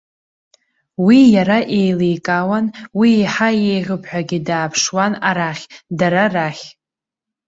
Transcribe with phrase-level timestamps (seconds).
[1.05, 2.65] Уи иара иеиликаауан,
[2.99, 5.63] уи иаҳа еиӷьуп ҳәагьы дааԥшуан арахь,
[5.99, 6.65] дара рахь.